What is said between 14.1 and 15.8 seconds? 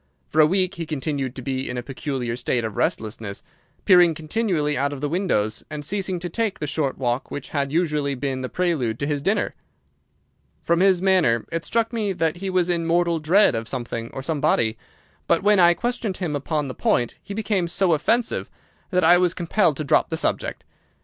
or somebody, but when I